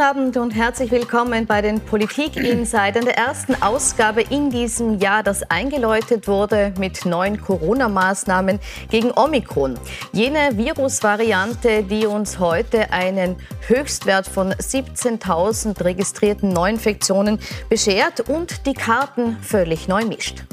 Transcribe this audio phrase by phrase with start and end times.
[0.00, 5.42] Guten Abend und herzlich willkommen bei den Politik-Insidern der ersten Ausgabe in diesem Jahr, das
[5.50, 8.60] eingeläutet wurde mit neuen Corona-Maßnahmen
[8.90, 9.78] gegen Omikron.
[10.14, 13.36] Jene Virusvariante, die uns heute einen
[13.66, 20.44] Höchstwert von 17.000 registrierten Neuinfektionen beschert und die Karten völlig neu mischt.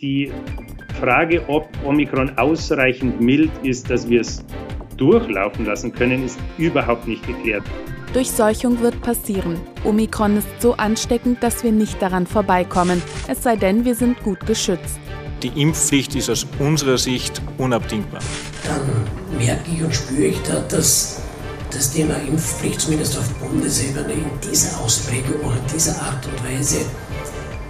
[0.00, 0.32] Die
[0.98, 4.44] Frage, ob Omikron ausreichend mild ist, dass wir es
[5.00, 7.64] durchlaufen lassen können, ist überhaupt nicht geklärt.
[8.12, 9.58] Durchseuchung wird passieren.
[9.84, 14.44] Omikron ist so ansteckend, dass wir nicht daran vorbeikommen, es sei denn, wir sind gut
[14.46, 14.98] geschützt.
[15.42, 18.20] Die Impfpflicht ist aus unserer Sicht unabdingbar.
[18.66, 21.22] Dann merke ich und spüre ich da, dass
[21.70, 26.84] das Thema Impfpflicht zumindest auf Bundesebene in dieser Ausprägung oder dieser Art und Weise,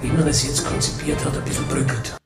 [0.03, 2.20] wie man es jetzt konzipiert hat, ein bisschen bröckelt.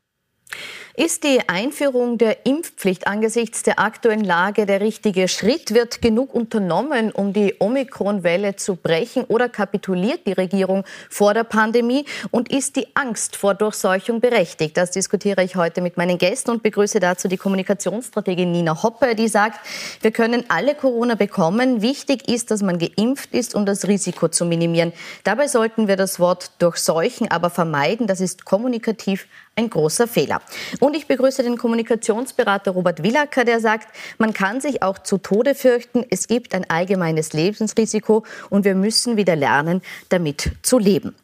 [0.97, 5.75] Ist die Einführung der Impfpflicht angesichts der aktuellen Lage der richtige Schritt?
[5.75, 9.25] Wird genug unternommen, um die Omikron-Welle zu brechen?
[9.25, 12.05] Oder kapituliert die Regierung vor der Pandemie?
[12.31, 14.77] Und ist die Angst vor Durchseuchung berechtigt?
[14.77, 19.27] Das diskutiere ich heute mit meinen Gästen und begrüße dazu die Kommunikationsstrategin Nina Hoppe, die
[19.27, 19.67] sagt,
[20.01, 21.83] wir können alle Corona bekommen.
[21.83, 24.92] Wichtig ist, dass man geimpft ist, um das Risiko zu minimieren.
[25.25, 28.06] Dabei sollten wir das Wort durchseuchen aber vermeiden.
[28.06, 30.41] Das ist kommunikativ ein großer Fehler.
[30.80, 33.88] Und ich begrüße den Kommunikationsberater Robert Willacker, der sagt,
[34.19, 36.05] man kann sich auch zu Tode fürchten.
[36.11, 41.14] Es gibt ein allgemeines Lebensrisiko und wir müssen wieder lernen, damit zu leben.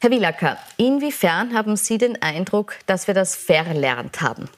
[0.00, 4.48] Herr Willacker, inwiefern haben Sie den Eindruck, dass wir das verlernt haben?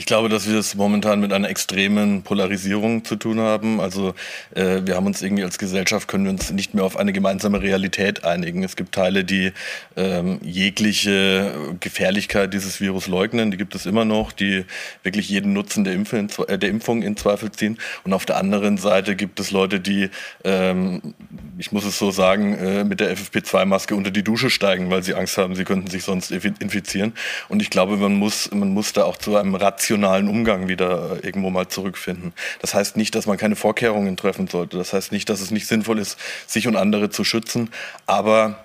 [0.00, 3.82] Ich glaube, dass wir es momentan mit einer extremen Polarisierung zu tun haben.
[3.82, 4.14] Also
[4.54, 7.60] äh, wir haben uns irgendwie als Gesellschaft können wir uns nicht mehr auf eine gemeinsame
[7.60, 8.64] Realität einigen.
[8.64, 9.52] Es gibt Teile, die
[9.98, 13.50] ähm, jegliche Gefährlichkeit dieses Virus leugnen.
[13.50, 14.64] Die gibt es immer noch, die
[15.02, 17.76] wirklich jeden Nutzen der, Impf äh, der Impfung in Zweifel ziehen.
[18.02, 20.08] Und auf der anderen Seite gibt es Leute, die,
[20.44, 21.12] ähm,
[21.58, 25.12] ich muss es so sagen, äh, mit der FFP2-Maske unter die Dusche steigen, weil sie
[25.12, 27.12] Angst haben, sie könnten sich sonst infizieren.
[27.50, 31.16] Und ich glaube, man muss, man muss da auch zu einem Ration rationalen Umgang wieder
[31.16, 32.32] äh, irgendwo mal zurückfinden.
[32.60, 34.76] Das heißt nicht, dass man keine Vorkehrungen treffen sollte.
[34.76, 37.70] Das heißt nicht, dass es nicht sinnvoll ist, sich und andere zu schützen.
[38.06, 38.64] Aber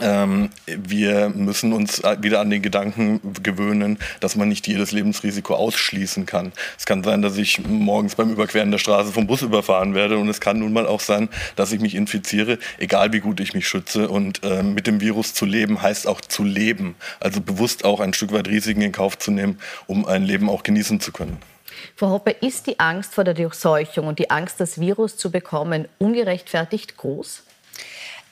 [0.00, 6.24] ähm, wir müssen uns wieder an den Gedanken gewöhnen, dass man nicht jedes Lebensrisiko ausschließen
[6.24, 6.52] kann.
[6.78, 10.28] Es kann sein, dass ich morgens beim Überqueren der Straße vom Bus überfahren werde und
[10.28, 13.68] es kann nun mal auch sein, dass ich mich infiziere, egal wie gut ich mich
[13.68, 14.08] schütze.
[14.08, 18.14] Und äh, mit dem Virus zu leben heißt auch zu leben, also bewusst auch ein
[18.14, 21.38] Stück weit Risiken in Kauf zu nehmen, um ein Leben auch genießen zu können.
[21.96, 25.86] Frau Hoppe, ist die Angst vor der Durchseuchung und die Angst, das Virus zu bekommen,
[25.98, 27.42] ungerechtfertigt groß?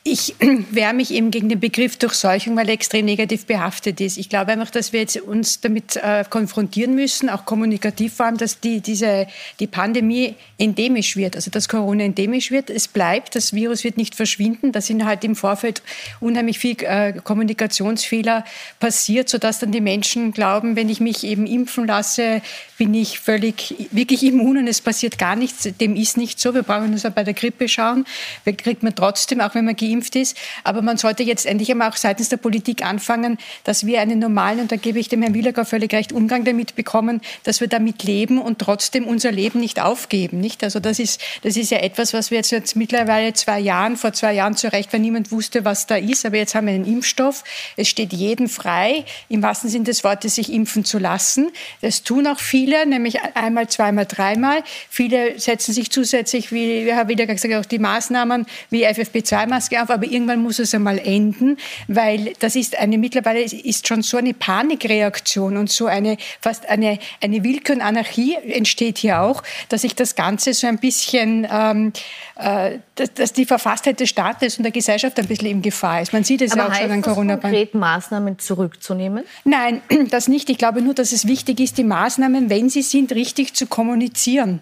[0.02, 0.34] Ich
[0.70, 4.16] wehre mich eben gegen den Begriff Durchseuchung, weil er extrem negativ behaftet ist.
[4.16, 8.38] Ich glaube einfach, dass wir jetzt uns damit äh, konfrontieren müssen, auch kommunikativ vor allem,
[8.38, 9.26] dass die, diese,
[9.58, 12.70] die Pandemie endemisch wird, also dass Corona endemisch wird.
[12.70, 14.72] Es bleibt, das Virus wird nicht verschwinden.
[14.72, 15.82] Da sind halt im Vorfeld
[16.18, 18.46] unheimlich viel äh, Kommunikationsfehler
[18.78, 22.40] passiert, sodass dann die Menschen glauben, wenn ich mich eben impfen lasse,
[22.78, 25.68] bin ich völlig, wirklich immun und es passiert gar nichts.
[25.78, 26.54] Dem ist nicht so.
[26.54, 28.06] Wir brauchen uns ja bei der Grippe schauen.
[28.44, 30.36] Wir kriegt man trotzdem, auch wenn man geimpft ist.
[30.64, 34.60] Aber man sollte jetzt endlich einmal auch seitens der Politik anfangen, dass wir einen normalen,
[34.60, 38.02] und da gebe ich dem Herrn Willager völlig recht, Umgang damit bekommen, dass wir damit
[38.02, 40.40] leben und trotzdem unser Leben nicht aufgeben.
[40.40, 40.62] Nicht?
[40.64, 44.12] Also das ist, das ist ja etwas, was wir jetzt, jetzt mittlerweile zwei Jahren, vor
[44.12, 46.24] zwei Jahren zurecht, weil niemand wusste, was da ist.
[46.26, 47.44] Aber jetzt haben wir einen Impfstoff.
[47.76, 51.50] Es steht jedem frei, im wahrsten Sinne des Wortes, sich impfen zu lassen.
[51.80, 54.62] Das tun auch viele nämlich einmal, zweimal, dreimal.
[54.88, 59.90] Viele setzen sich zusätzlich, wie Herr Wiederger gesagt hat, auch die Maßnahmen wie FFP2-Maske auf,
[59.90, 61.56] aber irgendwann muss es einmal enden,
[61.88, 66.98] weil das ist eine, mittlerweile ist schon so eine Panikreaktion und so eine, fast eine,
[67.20, 71.92] eine Willkür und Anarchie entsteht hier auch, dass ich das Ganze so ein bisschen, ähm,
[72.36, 76.12] äh, dass, dass, die Verfasstheit des Staates und der Gesellschaft ein bisschen in Gefahr ist.
[76.12, 77.36] Man sieht es ja auch schon an Corona.
[77.36, 79.24] konkret Maßnahmen zurückzunehmen?
[79.44, 80.50] Nein, das nicht.
[80.50, 84.60] Ich glaube nur, dass es wichtig ist, die Maßnahmen, wenn sie sind, richtig zu kommunizieren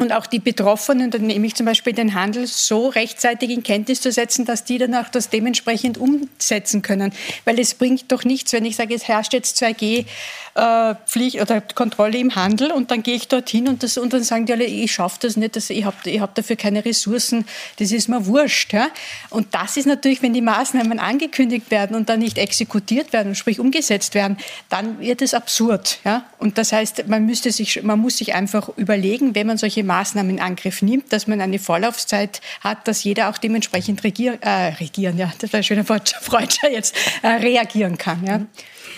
[0.00, 4.00] und auch die Betroffenen, dann nehme ich zum Beispiel den Handel, so rechtzeitig in Kenntnis
[4.00, 7.12] zu setzen, dass die dann auch das dementsprechend umsetzen können.
[7.44, 10.06] Weil es bringt doch nichts, wenn ich sage, es herrscht jetzt 2G
[10.54, 14.46] äh, oder Kontrolle im Handel und dann gehe ich dorthin und, das, und dann sagen
[14.46, 17.44] die alle, ich schaffe das nicht, das, ich habe ich hab dafür keine Ressourcen,
[17.78, 18.72] das ist mir wurscht.
[18.72, 18.88] Ja?
[19.28, 23.60] Und das ist natürlich, wenn die Maßnahmen angekündigt werden und dann nicht exekutiert werden, sprich
[23.60, 24.38] umgesetzt werden,
[24.68, 25.98] dann wird es absurd.
[26.04, 26.24] Ja?
[26.38, 30.30] Und das heißt, man, müsste sich, man muss sich einfach überlegen, wenn man solche Maßnahmen
[30.30, 35.18] in Angriff nimmt, dass man eine Vorlaufzeit hat, dass jeder auch dementsprechend regier, äh, regieren,
[35.18, 38.24] ja, das war ein schöner Wort, Freudscher jetzt, äh, reagieren kann.
[38.24, 38.40] Ja.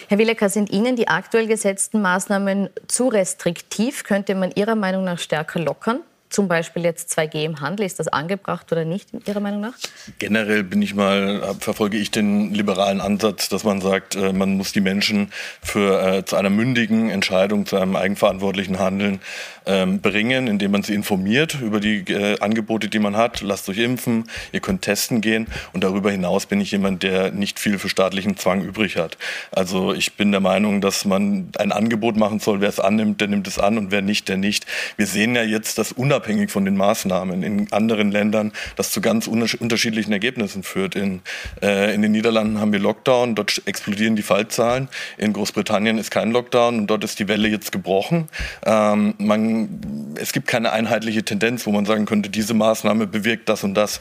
[0.08, 4.04] Herr Willecker, sind Ihnen die aktuell gesetzten Maßnahmen zu restriktiv?
[4.04, 6.00] Könnte man Ihrer Meinung nach stärker lockern?
[6.32, 7.86] Zum Beispiel jetzt 2G im Handel?
[7.86, 9.74] Ist das angebracht oder nicht, Ihrer Meinung nach?
[10.18, 14.72] Generell bin ich mal, verfolge ich den liberalen Ansatz, dass man sagt, äh, man muss
[14.72, 15.32] die Menschen
[15.62, 19.20] für, äh, zu einer mündigen Entscheidung, zu einem eigenverantwortlichen Handeln
[19.66, 23.40] ähm, bringen, indem man sie informiert über die äh, Angebote, die man hat.
[23.42, 25.46] Lasst euch impfen, ihr könnt testen gehen.
[25.72, 29.18] Und darüber hinaus bin ich jemand, der nicht viel für staatlichen Zwang übrig hat.
[29.52, 32.60] Also ich bin der Meinung, dass man ein Angebot machen soll.
[32.60, 34.66] Wer es annimmt, der nimmt es an und wer nicht, der nicht.
[34.96, 39.26] Wir sehen ja jetzt, dass unabhängig von den Maßnahmen in anderen Ländern das zu ganz
[39.26, 40.94] unterschiedlichen Ergebnissen führt.
[40.94, 41.22] In,
[41.62, 44.88] äh, in den Niederlanden haben wir Lockdown, dort explodieren die Fallzahlen.
[45.18, 48.28] In Großbritannien ist kein Lockdown und dort ist die Welle jetzt gebrochen.
[48.64, 53.64] Ähm, man es gibt keine einheitliche Tendenz, wo man sagen könnte, diese Maßnahme bewirkt das
[53.64, 54.00] und das.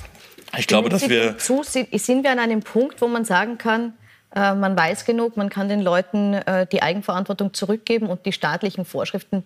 [0.57, 1.37] Ich glaube, dass wir.
[1.37, 3.93] Zu, sind wir an einem Punkt, wo man sagen kann,
[4.35, 8.85] äh, man weiß genug, man kann den Leuten äh, die Eigenverantwortung zurückgeben und die staatlichen
[8.85, 9.43] Vorschriften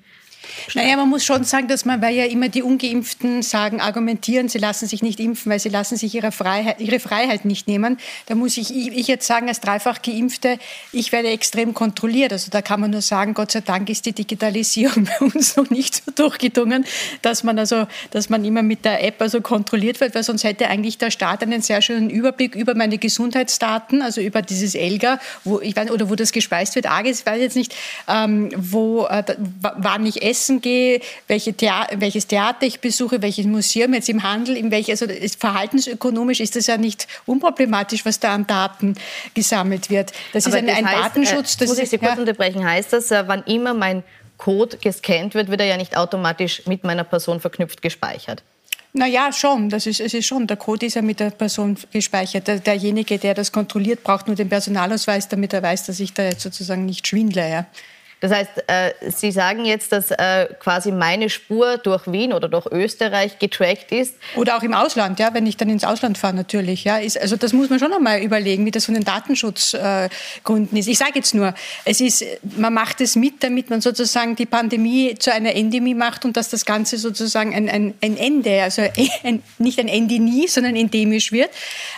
[0.73, 4.57] naja, man muss schon sagen, dass man, weil ja immer die Ungeimpften sagen, argumentieren, sie
[4.57, 7.97] lassen sich nicht impfen, weil sie lassen sich ihre Freiheit, ihre Freiheit nicht nehmen.
[8.25, 10.57] Da muss ich, ich jetzt sagen, als dreifach Geimpfte,
[10.91, 12.33] ich werde extrem kontrolliert.
[12.33, 15.69] Also da kann man nur sagen, Gott sei Dank ist die Digitalisierung bei uns noch
[15.69, 16.85] nicht so durchgedrungen,
[17.21, 20.67] dass man also, dass man immer mit der App also kontrolliert wird, weil sonst hätte
[20.67, 25.59] eigentlich der Staat einen sehr schönen Überblick über meine Gesundheitsdaten, also über dieses ELGA, wo
[25.59, 27.75] ich weiß, oder wo das gespeist wird, arg, ich weiß jetzt nicht,
[28.07, 29.23] ähm, wo, äh,
[29.59, 34.23] wann ich esse essen gehe, welche Thea welches Theater ich besuche, welches Museum jetzt im
[34.23, 35.05] Handel, in welche, also
[35.39, 38.95] verhaltensökonomisch ist das ja nicht unproblematisch, was da an Daten
[39.33, 40.11] gesammelt wird.
[40.33, 41.61] Das Aber ist ein, das ein heißt, Datenschutz.
[41.61, 42.19] Äh, muss ich Sie kurz ja.
[42.19, 42.63] unterbrechen.
[42.65, 44.03] Heißt das, äh, wann immer mein
[44.37, 48.43] Code gescannt wird, wird er ja nicht automatisch mit meiner Person verknüpft gespeichert?
[48.97, 49.69] Na ja, schon.
[49.69, 50.47] Das ist, es ist schon.
[50.47, 52.47] Der Code ist ja mit der Person gespeichert.
[52.47, 56.23] Der, derjenige, der das kontrolliert, braucht nur den Personalausweis, damit er weiß, dass ich da
[56.23, 57.49] jetzt sozusagen nicht schwindle.
[57.49, 57.65] Ja.
[58.25, 62.65] Das heißt, äh, Sie sagen jetzt, dass äh, quasi meine Spur durch Wien oder durch
[62.71, 64.15] Österreich getrackt ist.
[64.35, 66.83] Oder auch im Ausland, ja, wenn ich dann ins Ausland fahre natürlich.
[66.85, 70.79] Ja, ist, also das muss man schon einmal überlegen, wie das von den Datenschutzgründen äh,
[70.79, 70.87] ist.
[70.87, 72.25] Ich sage jetzt nur, es ist,
[72.57, 76.49] man macht es mit, damit man sozusagen die Pandemie zu einer Endemie macht und dass
[76.49, 78.81] das Ganze sozusagen ein, ein, ein Ende, also
[79.23, 81.51] ein, nicht ein Endemie, sondern endemisch wird.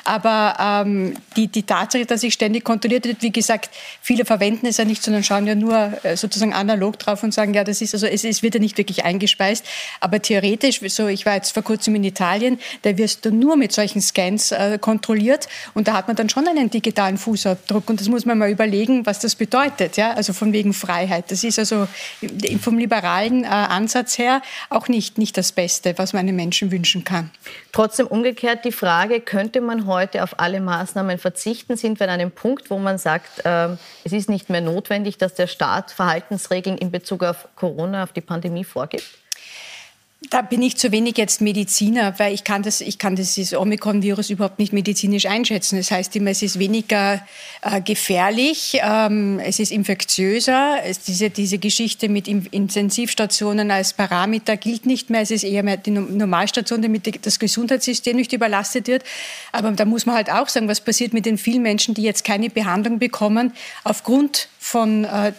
[0.03, 3.69] Aber ähm, die, die Tatsache, dass ich ständig kontrolliert wird, wie gesagt,
[4.01, 7.53] viele verwenden es ja nicht, sondern schauen ja nur äh, sozusagen analog drauf und sagen,
[7.53, 9.65] ja, das ist also, es, es wird ja nicht wirklich eingespeist.
[9.99, 13.71] Aber theoretisch, so ich war jetzt vor kurzem in Italien, da wirst du nur mit
[13.71, 18.09] solchen Scans äh, kontrolliert und da hat man dann schon einen digitalen Fußabdruck und das
[18.09, 21.31] muss man mal überlegen, was das bedeutet, ja, also von wegen Freiheit.
[21.31, 21.87] Das ist also
[22.61, 27.03] vom liberalen äh, Ansatz her auch nicht, nicht das Beste, was man einem Menschen wünschen
[27.03, 27.31] kann.
[27.71, 31.77] Trotzdem umgekehrt die Frage, könnte man heute auf alle Maßnahmen verzichten?
[31.77, 33.69] Sind wir an einem Punkt, wo man sagt, äh,
[34.03, 38.21] es ist nicht mehr notwendig, dass der Staat Verhaltensregeln in Bezug auf Corona, auf die
[38.21, 39.03] Pandemie vorgibt?
[40.31, 44.31] Da bin ich zu wenig jetzt Mediziner, weil ich kann das, ich kann dieses Omikron-Virus
[44.31, 45.77] überhaupt nicht medizinisch einschätzen.
[45.77, 47.21] Das heißt immer, es ist weniger
[47.61, 50.77] äh, gefährlich, ähm, es ist infektiöser.
[50.83, 55.21] Es, diese, diese Geschichte mit Intensivstationen als Parameter gilt nicht mehr.
[55.21, 59.03] Es ist eher mehr die Normalstation, damit das Gesundheitssystem nicht überlastet wird.
[59.51, 62.23] Aber da muss man halt auch sagen, was passiert mit den vielen Menschen, die jetzt
[62.23, 63.53] keine Behandlung bekommen
[63.83, 65.31] aufgrund von äh,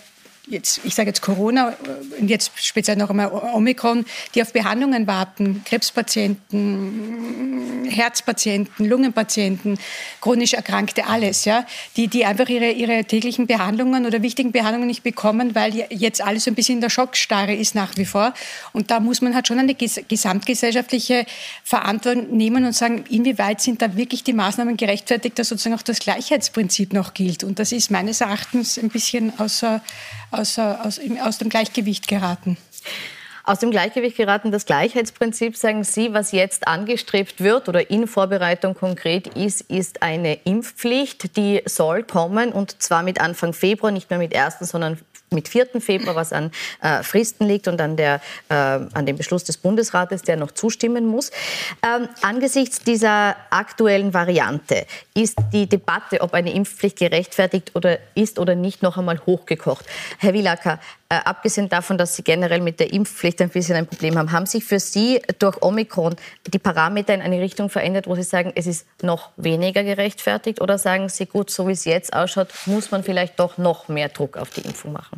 [0.50, 1.74] jetzt, ich sage jetzt Corona
[2.18, 9.78] und jetzt speziell noch einmal Omikron, die auf Behandlungen warten, Krebspatienten, Herzpatienten, Lungenpatienten,
[10.20, 15.02] chronisch Erkrankte, alles, ja, die, die einfach ihre, ihre täglichen Behandlungen oder wichtigen Behandlungen nicht
[15.02, 18.34] bekommen, weil jetzt alles ein bisschen in der Schockstarre ist nach wie vor.
[18.72, 21.26] Und da muss man halt schon eine gesamtgesellschaftliche
[21.64, 25.98] Verantwortung nehmen und sagen, inwieweit sind da wirklich die Maßnahmen gerechtfertigt, dass sozusagen auch das
[25.98, 27.44] Gleichheitsprinzip noch gilt.
[27.44, 29.82] Und das ist meines Erachtens ein bisschen außer,
[30.30, 32.56] aus, aus, aus dem Gleichgewicht geraten.
[33.48, 38.74] Aus dem Gleichgewicht geraten das Gleichheitsprinzip, sagen Sie, was jetzt angestrebt wird oder in Vorbereitung
[38.74, 44.18] konkret ist, ist eine Impfpflicht, die soll kommen und zwar mit Anfang Februar, nicht mehr
[44.18, 44.98] mit 1., sondern
[45.30, 45.80] mit 4.
[45.80, 46.50] Februar, was an
[46.82, 51.06] äh, Fristen liegt und an, der, äh, an dem Beschluss des Bundesrates, der noch zustimmen
[51.06, 51.30] muss.
[51.82, 58.54] Ähm, angesichts dieser aktuellen Variante ist die Debatte, ob eine Impfpflicht gerechtfertigt oder ist oder
[58.54, 59.84] nicht, noch einmal hochgekocht.
[60.18, 60.78] Herr Wielacker,
[61.10, 64.44] äh, abgesehen davon, dass Sie generell mit der Impfpflicht ein bisschen ein Problem haben, haben
[64.44, 66.16] sich für Sie durch Omikron
[66.46, 70.60] die Parameter in eine Richtung verändert, wo Sie sagen, es ist noch weniger gerechtfertigt?
[70.60, 74.10] Oder sagen Sie, gut, so wie es jetzt ausschaut, muss man vielleicht doch noch mehr
[74.10, 75.17] Druck auf die Impfung machen?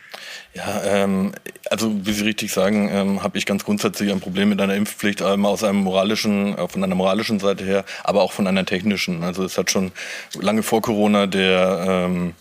[0.53, 1.31] Ja, ähm,
[1.69, 5.21] also wie Sie richtig sagen, ähm, habe ich ganz grundsätzlich ein Problem mit einer Impfpflicht,
[5.21, 9.23] ähm, aus einem moralischen, äh, von einer moralischen Seite her, aber auch von einer technischen.
[9.23, 9.93] Also es hat schon
[10.39, 12.33] lange vor Corona der, ähm,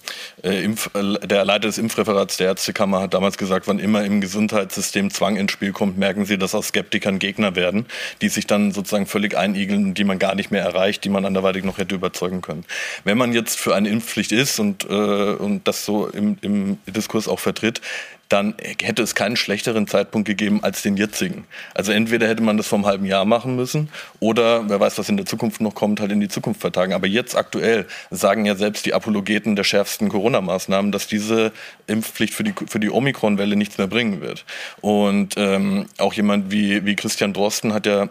[0.42, 4.20] äh, Impf, äh, der Leiter des Impfreferats der Ärztekammer hat damals gesagt, wann immer im
[4.20, 7.86] Gesundheitssystem Zwang ins Spiel kommt, merken Sie, dass aus Skeptikern Gegner werden,
[8.22, 11.62] die sich dann sozusagen völlig einigeln, die man gar nicht mehr erreicht, die man anderweitig
[11.64, 12.64] noch hätte überzeugen können.
[13.04, 17.28] Wenn man jetzt für eine Impfpflicht ist und, äh, und das so im, im Diskurs
[17.28, 17.79] auch vertritt,
[18.30, 21.46] dann hätte es keinen schlechteren Zeitpunkt gegeben als den jetzigen.
[21.74, 25.08] Also entweder hätte man das vor einem halben Jahr machen müssen oder wer weiß, was
[25.08, 26.92] in der Zukunft noch kommt, halt in die Zukunft vertagen.
[26.92, 31.52] Aber jetzt aktuell sagen ja selbst die Apologeten der schärfsten Corona-Maßnahmen, dass diese
[31.88, 34.44] Impfpflicht für die, für die Omikron-Welle nichts mehr bringen wird.
[34.80, 38.10] Und ähm, auch jemand wie, wie Christian Drosten hat ja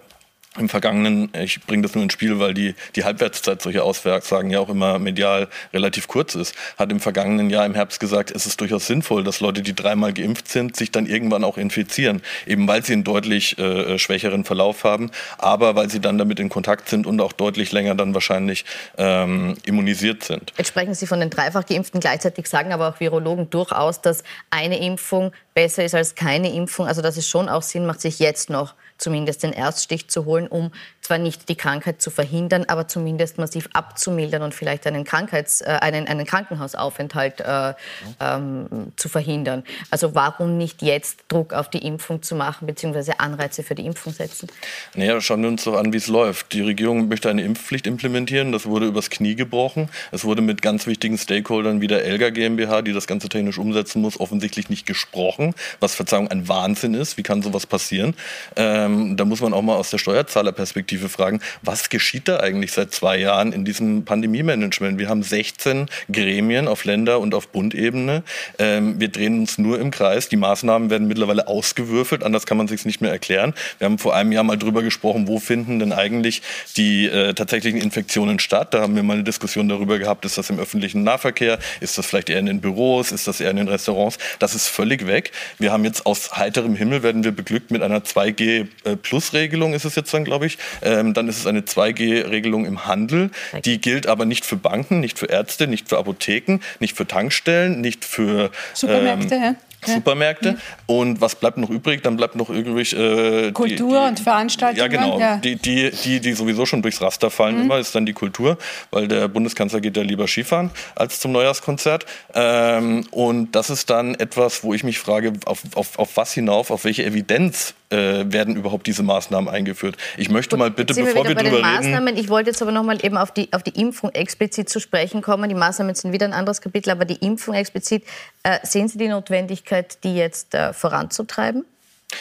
[0.58, 4.60] im vergangenen, ich bringe das nur ins Spiel, weil die, die Halbwertszeit solcher Aussagen ja
[4.60, 8.60] auch immer medial relativ kurz ist, hat im vergangenen Jahr im Herbst gesagt, es ist
[8.60, 12.84] durchaus sinnvoll, dass Leute, die dreimal geimpft sind, sich dann irgendwann auch infizieren, eben weil
[12.84, 17.06] sie einen deutlich äh, schwächeren Verlauf haben, aber weil sie dann damit in Kontakt sind
[17.06, 18.66] und auch deutlich länger dann wahrscheinlich
[18.98, 20.54] ähm, immunisiert sind.
[20.58, 22.00] Jetzt sprechen Sie von den dreifach Geimpften.
[22.00, 26.88] Gleichzeitig sagen aber auch Virologen durchaus, dass eine Impfung besser ist als keine Impfung.
[26.88, 30.48] Also dass es schon auch Sinn macht, sich jetzt noch zumindest den Erststich zu holen,
[30.48, 35.62] um zwar nicht die Krankheit zu verhindern, aber zumindest massiv abzumildern und vielleicht einen, Krankheits-,
[35.62, 37.74] äh, einen, einen Krankenhausaufenthalt äh,
[38.20, 39.64] ähm, zu verhindern.
[39.90, 44.14] Also warum nicht jetzt Druck auf die Impfung zu machen, beziehungsweise Anreize für die Impfung
[44.14, 44.50] setzen?
[44.94, 46.54] Naja, schauen wir uns doch an, wie es läuft.
[46.54, 48.52] Die Regierung möchte eine Impfpflicht implementieren.
[48.52, 49.90] Das wurde übers Knie gebrochen.
[50.12, 54.02] Es wurde mit ganz wichtigen Stakeholdern wie der Elga GmbH, die das Ganze technisch umsetzen
[54.02, 57.18] muss, offensichtlich nicht gesprochen, was Verzeihung ein Wahnsinn ist.
[57.18, 58.14] Wie kann sowas passieren?
[58.56, 62.72] Ähm, ähm, da muss man auch mal aus der Steuerzahlerperspektive fragen, was geschieht da eigentlich
[62.72, 65.00] seit zwei Jahren in diesem Pandemie-Management?
[65.00, 68.24] Wir haben 16 Gremien auf Länder- und auf Bundebene.
[68.58, 70.30] Ähm, wir drehen uns nur im Kreis.
[70.30, 73.54] Die Maßnahmen werden mittlerweile ausgewürfelt, anders kann man sich nicht mehr erklären.
[73.78, 76.42] Wir haben vor einem Jahr mal drüber gesprochen, wo finden denn eigentlich
[76.78, 78.74] die äh, tatsächlichen Infektionen statt.
[78.74, 82.06] Da haben wir mal eine Diskussion darüber gehabt, ist das im öffentlichen Nahverkehr, ist das
[82.06, 84.18] vielleicht eher in den Büros, ist das eher in den Restaurants.
[84.40, 85.32] Das ist völlig weg.
[85.58, 88.68] Wir haben jetzt aus heiterem Himmel, werden wir beglückt mit einer 2G äh,
[89.02, 90.58] Plus-Regelung ist es jetzt dann, glaube ich.
[90.82, 93.32] Ähm, dann ist es eine 2G-Regelung im Handel.
[93.66, 97.82] Die gilt aber nicht für Banken, nicht für Ärzte, nicht für Apotheken, nicht für Tankstellen,
[97.82, 99.36] nicht für Supermärkte.
[99.36, 99.56] Ähm, ja.
[99.86, 100.58] Supermärkte.
[100.86, 102.04] Und was bleibt noch übrig?
[102.04, 104.80] Dann bleibt noch übrig äh, Kultur die, die, und Veranstaltungen.
[104.80, 105.20] Ja, genau.
[105.20, 105.38] Ja.
[105.38, 107.62] Die, die, die, die sowieso schon durchs Raster fallen mhm.
[107.64, 108.58] immer, ist dann die Kultur,
[108.92, 112.06] weil der Bundeskanzler geht ja lieber Skifahren als zum Neujahrskonzert.
[112.34, 116.72] Ähm, und das ist dann etwas, wo ich mich frage, auf, auf, auf was hinauf,
[116.72, 119.98] auf welche Evidenz äh, werden überhaupt diese Maßnahmen eingeführt?
[120.18, 122.18] Ich möchte Gut, mal bitte, bevor wir, wir drüber reden.
[122.18, 125.22] Ich wollte jetzt aber noch mal eben auf die, auf die Impfung explizit zu sprechen
[125.22, 125.50] kommen.
[125.50, 128.04] Die Maßnahmen sind wieder ein anderes Kapitel, aber die Impfung explizit.
[128.44, 131.66] Äh, sehen Sie die Notwendigkeit, die jetzt äh, voranzutreiben?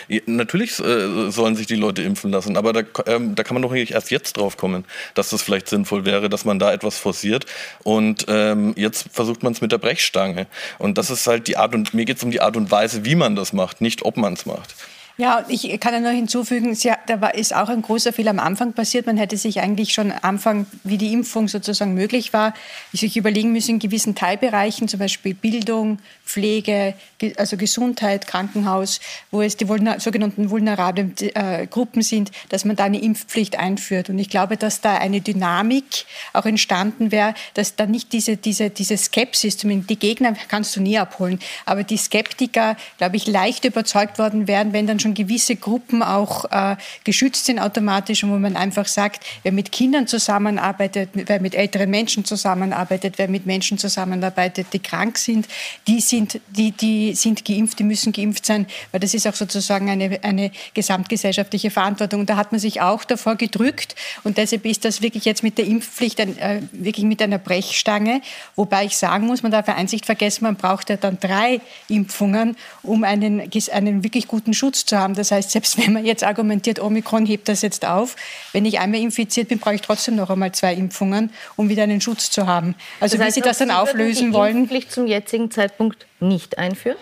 [0.09, 3.63] Ja, natürlich äh, sollen sich die Leute impfen lassen, aber da, ähm, da kann man
[3.63, 4.85] doch nicht erst jetzt drauf kommen,
[5.15, 7.47] dass das vielleicht sinnvoll wäre, dass man da etwas forciert.
[7.85, 10.47] Und ähm, jetzt versucht man es mit der Brechstange.
[10.79, 13.05] Und das ist halt die Art und mir geht es um die Art und Weise,
[13.07, 14.75] wie man das macht, nicht ob man es macht.
[15.21, 18.39] Ja, ich kann ja noch hinzufügen, ja, da war, ist auch ein großer Fehler am
[18.39, 19.07] Anfang passiert.
[19.07, 22.55] Man hätte sich eigentlich schon am Anfang, wie die Impfung sozusagen möglich war,
[22.93, 26.95] sich überlegen müssen, in gewissen Teilbereichen, zum Beispiel Bildung, Pflege,
[27.37, 29.01] also Gesundheit, Krankenhaus,
[29.33, 34.11] wo es die sogenannten vulnerablen äh, Gruppen sind, dass man da eine Impfpflicht einführt.
[34.11, 38.71] Und ich glaube, dass da eine Dynamik auch entstanden wäre, dass da nicht diese, diese,
[38.71, 43.65] diese Skepsis, zumindest die Gegner kannst du nie abholen, aber die Skeptiker, glaube ich, leicht
[43.65, 48.31] überzeugt worden wären, wenn dann schon schon gewisse Gruppen auch äh, geschützt sind automatisch und
[48.31, 53.47] wo man einfach sagt, wer mit Kindern zusammenarbeitet, wer mit älteren Menschen zusammenarbeitet, wer mit
[53.47, 55.49] Menschen zusammenarbeitet, die krank sind,
[55.87, 59.89] die sind, die, die sind geimpft, die müssen geimpft sein, weil das ist auch sozusagen
[59.89, 62.21] eine, eine gesamtgesellschaftliche Verantwortung.
[62.21, 65.59] Und da hat man sich auch davor gedrückt und deshalb ist das wirklich jetzt mit
[65.59, 68.21] der Impfpflicht ein, äh, wirklich mit einer Brechstange,
[68.57, 71.61] wobei ich sagen muss, man darf ja eins nicht vergessen, man braucht ja dann drei
[71.89, 75.15] Impfungen, um einen, einen wirklich guten Schutz zu haben.
[75.15, 78.17] Das heißt, selbst wenn man jetzt argumentiert, Omikron hebt das jetzt auf,
[78.53, 82.01] wenn ich einmal infiziert bin, brauche ich trotzdem noch einmal zwei Impfungen, um wieder einen
[82.01, 82.75] Schutz zu haben.
[83.01, 84.57] Also das heißt, wie Sie das dann Sie auflösen die wollen?
[84.59, 86.97] Impfpflicht zum jetzigen Zeitpunkt nicht einführen?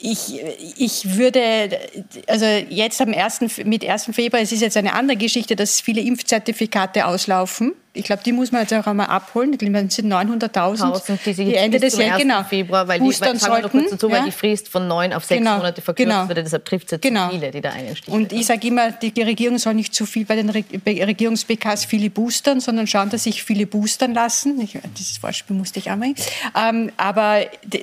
[0.00, 0.40] Ich,
[0.76, 1.76] ich würde,
[2.28, 4.10] also jetzt am 1., mit 1.
[4.12, 8.52] Februar, es ist jetzt eine andere Geschichte, dass viele Impfzertifikate auslaufen Ich glaube, die muss
[8.52, 9.52] man jetzt auch einmal abholen.
[9.52, 13.70] Ich glaube, sind 900.000, die, die Ende des Jahres genau, Februar, weil die, weil, sollten,
[13.70, 14.16] kurz dazu, ja?
[14.16, 16.44] weil die Frist von neun auf sechs genau, Monate verkürzt genau, wurde.
[16.44, 17.30] Deshalb trifft es jetzt genau.
[17.30, 18.14] viele, die da einstehen.
[18.14, 22.60] Und ich sage immer, die Regierung soll nicht zu viel bei den Regierungs-BKs viele boostern,
[22.60, 24.60] sondern schauen, dass sich viele boostern lassen.
[24.60, 26.14] Ich, dieses Wortspiel musste ich einmal.
[26.56, 27.40] Ähm, aber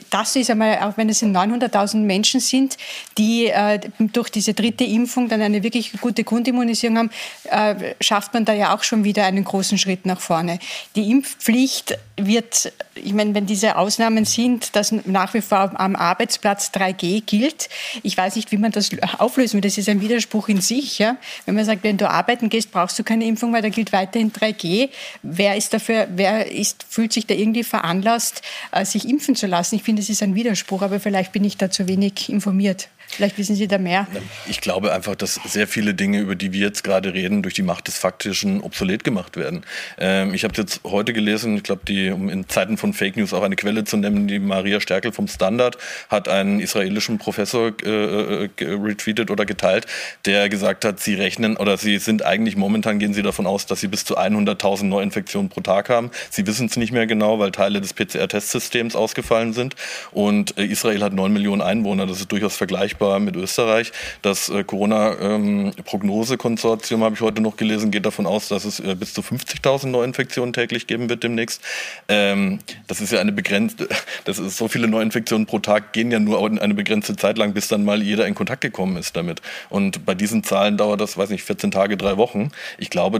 [0.10, 2.78] das ist einmal, auch wenn es 900.000 Menschen sind,
[3.18, 7.10] die äh, durch diese dritte Impfung dann eine wirklich gute Grundimmunisierung haben,
[7.50, 10.60] äh, schafft man da ja auch schon wieder einen großen Schritt nach vorne.
[10.96, 16.72] Die Impfpflicht wird, ich meine, wenn diese Ausnahmen sind, dass nach wie vor am Arbeitsplatz
[16.74, 17.70] 3G gilt,
[18.04, 19.62] ich weiß nicht, wie man das auflösen will.
[19.62, 21.00] Das ist ein Widerspruch in sich.
[21.00, 21.18] Ja?
[21.46, 24.32] Wenn man sagt, wenn du arbeiten gehst, brauchst du keine Impfung, weil da gilt weiterhin
[24.32, 24.90] 3G.
[25.24, 29.76] Wer ist dafür, wer ist, fühlt sich da irgendwie veranlasst, äh, sich impfen zu lassen?
[29.76, 32.90] Ich finde, es ist ein Widerspruch, aber vielleicht bin ich da zu wenig informiert.
[33.16, 34.08] Vielleicht wissen Sie da mehr.
[34.46, 37.62] Ich glaube einfach, dass sehr viele Dinge, über die wir jetzt gerade reden, durch die
[37.62, 39.64] Macht des Faktischen obsolet gemacht werden.
[39.98, 43.34] Ähm, ich habe jetzt heute gelesen, ich glaube, die, um in Zeiten von Fake News
[43.34, 45.78] auch eine Quelle zu nennen, die Maria Stärkel vom Standard
[46.10, 49.86] hat einen israelischen Professor äh, äh retweetet oder geteilt,
[50.26, 53.80] der gesagt hat, sie rechnen oder sie sind eigentlich momentan gehen sie davon aus, dass
[53.80, 56.12] sie bis zu 100.000 Neuinfektionen pro Tag haben.
[56.30, 59.76] Sie wissen es nicht mehr genau, weil Teile des PCR-Testsystems ausgefallen sind.
[60.12, 62.06] Und äh, Israel hat 9 Millionen Einwohner.
[62.08, 63.92] Das ist durchaus vergleichbar vergleichbar mit Österreich.
[64.22, 69.14] Das äh, Corona-Prognose-Konsortium, habe ich heute noch gelesen, geht davon aus, dass es äh, bis
[69.14, 71.62] zu 50.000 Neuinfektionen täglich geben wird demnächst.
[72.08, 73.90] Ähm, das ist ja eine begrenzte,
[74.26, 77.68] das ist so viele Neuinfektionen pro Tag gehen ja nur eine begrenzte Zeit lang, bis
[77.68, 79.42] dann mal jeder in Kontakt gekommen ist damit.
[79.70, 82.52] Und bei diesen Zahlen dauert das, weiß nicht, 14 Tage, drei Wochen.
[82.78, 83.20] Ich glaube,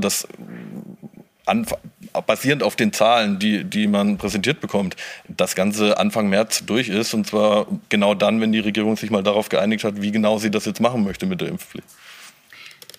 [1.46, 4.96] dass basierend auf den Zahlen, die, die man präsentiert bekommt,
[5.28, 7.14] das Ganze Anfang März durch ist.
[7.14, 10.52] Und zwar genau dann, wenn die Regierung sich mal darauf geeinigt hat, wie genau sie
[10.52, 11.88] das jetzt machen möchte mit der Impfpflicht.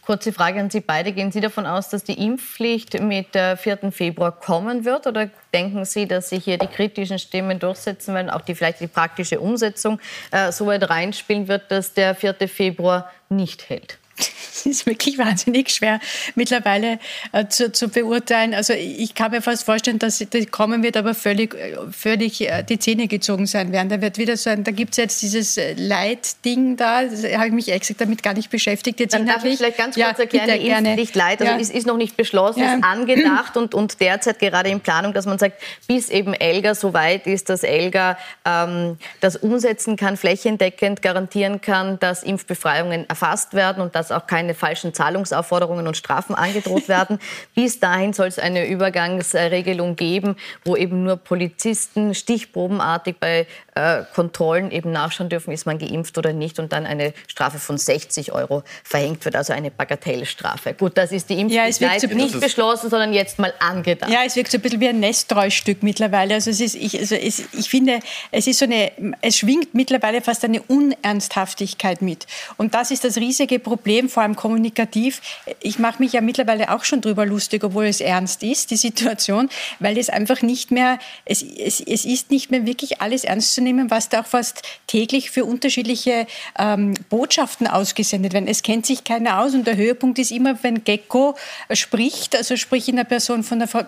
[0.06, 1.10] Kurze Frage an Sie beide.
[1.10, 3.90] Gehen Sie davon aus, dass die Impfpflicht mit der 4.
[3.90, 5.08] Februar kommen wird?
[5.08, 8.86] Oder denken Sie, dass sich hier die kritischen Stimmen durchsetzen werden, auch die vielleicht die
[8.86, 9.98] praktische Umsetzung
[10.30, 12.36] äh, so weit reinspielen wird, dass der 4.
[12.46, 13.98] Februar nicht hält?
[14.18, 16.00] Es ist wirklich wahnsinnig schwer
[16.34, 16.98] mittlerweile
[17.32, 18.54] äh, zu, zu, beurteilen.
[18.54, 21.54] Also ich kann mir fast vorstellen, dass das kommen wird, aber völlig,
[21.90, 23.88] völlig äh, die Zähne gezogen sein werden.
[23.88, 27.48] Da wird wieder so ein, da gibt es jetzt dieses äh, Leitding da, das habe
[27.48, 28.98] ich mich exakt damit gar nicht beschäftigt.
[28.98, 31.58] Jetzt Dann darf ich vielleicht ganz kurz ja, erklären, die Impfpflicht Leid, also ja.
[31.58, 32.74] ist, ist noch nicht beschlossen, ja.
[32.74, 36.94] ist angedacht und, und derzeit gerade in Planung, dass man sagt, bis eben Elga so
[36.94, 43.82] weit ist, dass Elga ähm, das umsetzen kann, flächendeckend garantieren kann, dass Impfbefreiungen erfasst werden
[43.82, 47.18] und dass auch keine falschen Zahlungsaufforderungen und Strafen angedroht werden.
[47.54, 54.70] Bis dahin soll es eine Übergangsregelung geben, wo eben nur Polizisten stichprobenartig bei äh, Kontrollen
[54.70, 58.62] eben nachschauen dürfen, ist man geimpft oder nicht und dann eine Strafe von 60 Euro
[58.84, 60.74] verhängt wird, also eine Bagatellstrafe.
[60.74, 64.10] Gut, das ist die Impfpflicht ja, so nicht beschlossen, sondern jetzt mal angedacht.
[64.10, 66.34] Ja, es wirkt so ein bisschen wie ein Nestreustück mittlerweile.
[66.34, 70.20] Also es ist, ich, also es, ich finde, es ist so eine, es schwingt mittlerweile
[70.20, 72.26] fast eine Unernsthaftigkeit mit.
[72.56, 75.20] Und das ist das riesige Problem, vor allem kommunikativ.
[75.60, 79.48] Ich mache mich ja mittlerweile auch schon drüber lustig, obwohl es ernst ist, die Situation,
[79.80, 83.60] weil es einfach nicht mehr, es, es, es ist nicht mehr wirklich alles ernst zu
[83.60, 86.26] nehmen, was da auch fast täglich für unterschiedliche
[86.58, 88.48] ähm, Botschaften ausgesendet werden.
[88.48, 91.36] Es kennt sich keiner aus und der Höhepunkt ist immer, wenn Gecko
[91.72, 93.84] spricht, also sprich in der Person von der Frau,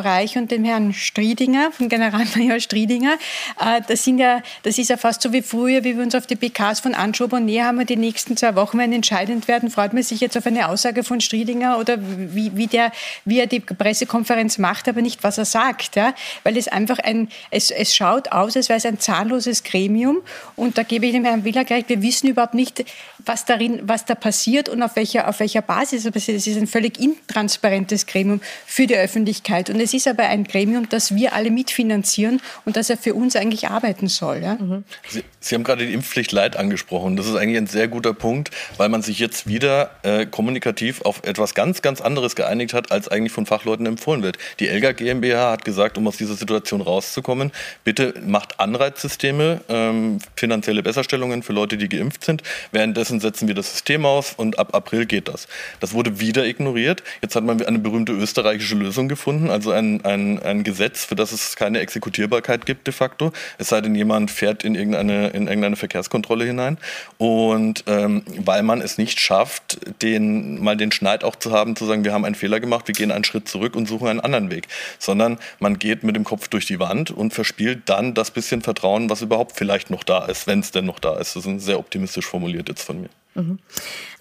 [0.00, 3.14] Reich und dem Herrn Striedinger, von Generalmajor Striedinger.
[3.60, 6.26] Äh, das, sind ja, das ist ja fast so wie früher, wie wir uns auf
[6.26, 9.92] die PKs von Anschober Näher haben wir die nächsten zwei Wochen werden entscheidend werden, freut
[9.92, 12.92] man sich jetzt auf eine Aussage von Striedinger oder wie, wie, der,
[13.24, 15.96] wie er die Pressekonferenz macht, aber nicht, was er sagt.
[15.96, 16.14] Ja?
[16.44, 20.22] Weil es einfach ein, es, es schaut aus, als wäre es ein zahnloses Gremium.
[20.56, 22.84] Und da gebe ich dem Herrn Willer gleich, wir wissen überhaupt nicht,
[23.24, 26.38] was, darin, was da passiert und auf welcher, auf welcher Basis es passiert.
[26.38, 29.70] Es ist ein völlig intransparentes Gremium für die Öffentlichkeit.
[29.70, 33.36] Und es ist aber ein Gremium, das wir alle mitfinanzieren und das er für uns
[33.36, 34.42] eigentlich arbeiten soll.
[34.42, 34.54] Ja?
[34.54, 34.84] Mhm.
[35.08, 37.16] Sie, Sie haben gerade die Impfpflicht Leid angesprochen.
[37.16, 41.22] Das ist eigentlich ein sehr guter Punkt, weil man sich jetzt wieder äh, kommunikativ auf
[41.24, 44.38] etwas ganz, ganz anderes geeinigt hat, als eigentlich von Fachleuten empfohlen wird.
[44.60, 47.52] Die Elga GmbH hat gesagt, um aus dieser Situation rauszukommen,
[47.84, 52.42] bitte macht Anreizsysteme, ähm, finanzielle Besserstellungen für Leute, die geimpft sind.
[52.70, 55.48] Währenddessen setzen wir das System aus und ab April geht das.
[55.80, 57.02] Das wurde wieder ignoriert.
[57.20, 61.32] Jetzt hat man eine berühmte österreichische Lösung gefunden, also ein, ein, ein Gesetz, für das
[61.32, 63.32] es keine Exekutierbarkeit gibt de facto.
[63.58, 66.78] Es sei denn, jemand fährt in irgendeine, in irgendeine Verkehrskontrolle hinein.
[67.18, 71.86] Und ähm, weil man es nicht schafft, den, mal den Schneid auch zu haben, zu
[71.86, 74.50] sagen, wir haben einen Fehler gemacht, wir gehen einen Schritt zurück und suchen einen anderen
[74.50, 74.68] Weg.
[74.98, 79.08] Sondern man geht mit dem Kopf durch die Wand und verspielt dann das bisschen Vertrauen,
[79.08, 81.36] was überhaupt vielleicht noch da ist, wenn es denn noch da ist.
[81.36, 83.10] Das ist sehr optimistisch formuliert jetzt von mir.
[83.34, 83.58] Mhm.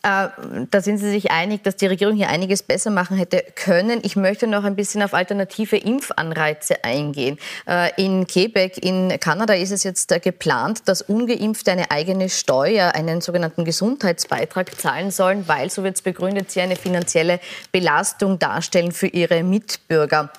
[0.03, 0.29] Äh,
[0.71, 3.99] da sind Sie sich einig, dass die Regierung hier einiges besser machen hätte können.
[4.03, 7.37] Ich möchte noch ein bisschen auf alternative Impfanreize eingehen.
[7.67, 12.95] Äh, in Quebec in Kanada ist es jetzt äh, geplant, dass ungeimpfte eine eigene Steuer,
[12.95, 17.39] einen sogenannten Gesundheitsbeitrag zahlen sollen, weil, so wird es begründet, sie eine finanzielle
[17.71, 20.31] Belastung darstellen für ihre Mitbürger.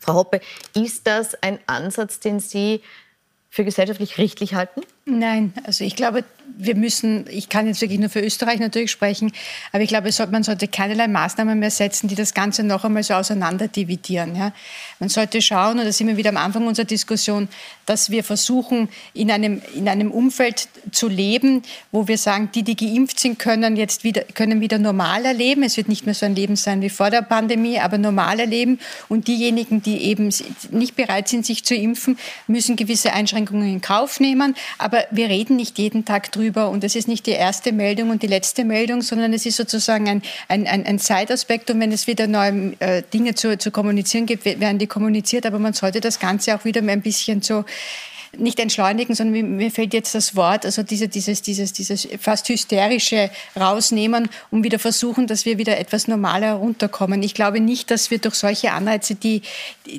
[0.00, 0.40] Frau Hoppe,
[0.74, 2.82] ist das ein Ansatz, den Sie
[3.48, 4.82] für gesellschaftlich richtig halten?
[5.06, 6.24] Nein, also ich glaube,
[6.56, 9.32] wir müssen, ich kann jetzt wirklich nur für Österreich natürlich sprechen,
[9.72, 13.14] aber ich glaube, man sollte keinerlei Maßnahmen mehr setzen, die das Ganze noch einmal so
[13.14, 14.36] auseinander dividieren.
[14.36, 14.52] Ja.
[15.00, 17.48] Man sollte schauen, und da sind wir wieder am Anfang unserer Diskussion,
[17.86, 21.62] dass wir versuchen, in einem, in einem Umfeld zu leben,
[21.92, 25.62] wo wir sagen, die, die geimpft sind, können jetzt wieder, können wieder normaler leben.
[25.62, 28.78] Es wird nicht mehr so ein Leben sein wie vor der Pandemie, aber normaler leben.
[29.08, 30.32] Und diejenigen, die eben
[30.70, 34.54] nicht bereit sind, sich zu impfen, müssen gewisse Einschränkungen in Kauf nehmen.
[34.78, 38.22] Aber wir reden nicht jeden Tag drüber und es ist nicht die erste Meldung und
[38.22, 42.06] die letzte Meldung, sondern es ist sozusagen ein, ein, ein, ein Zeitaspekt und wenn es
[42.06, 46.18] wieder neue äh, Dinge zu, zu kommunizieren gibt, werden die kommuniziert, aber man sollte das
[46.18, 47.64] Ganze auch wieder ein bisschen so
[48.38, 53.30] nicht entschleunigen, sondern mir fällt jetzt das Wort, also diese, dieses, dieses, dieses fast hysterische
[53.58, 57.22] rausnehmen, um wieder versuchen, dass wir wieder etwas normaler runterkommen.
[57.22, 59.42] Ich glaube nicht, dass wir durch solche Anreize, die,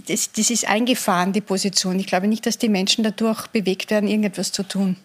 [0.08, 2.00] das, das ist eingefahren, die Position.
[2.00, 4.98] Ich glaube nicht, dass die Menschen dadurch bewegt werden, irgendetwas zu tun.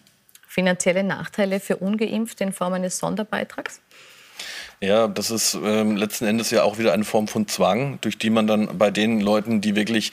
[0.51, 3.79] Finanzielle Nachteile für Ungeimpfte in Form eines Sonderbeitrags?
[4.81, 8.29] Ja, das ist ähm, letzten Endes ja auch wieder eine Form von Zwang, durch die
[8.29, 10.11] man dann bei den Leuten, die wirklich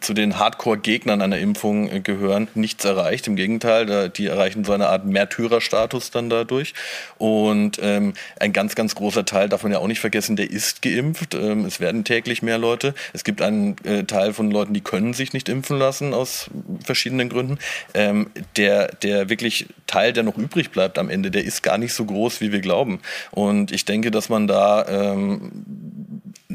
[0.00, 3.26] zu den Hardcore-Gegnern einer Impfung äh, gehören, nichts erreicht.
[3.26, 6.74] Im Gegenteil, die erreichen so eine Art Märtyrerstatus dann dadurch.
[7.18, 10.82] Und ähm, ein ganz, ganz großer Teil, darf man ja auch nicht vergessen, der ist
[10.82, 11.34] geimpft.
[11.34, 12.94] Ähm, es werden täglich mehr Leute.
[13.12, 16.50] Es gibt einen äh, Teil von Leuten, die können sich nicht impfen lassen aus
[16.84, 17.58] verschiedenen Gründen.
[17.94, 21.94] Ähm, der, der wirklich Teil, der noch übrig bleibt am Ende, der ist gar nicht
[21.94, 23.00] so groß, wie wir glauben.
[23.30, 25.50] Und ich denke, dass man da ähm,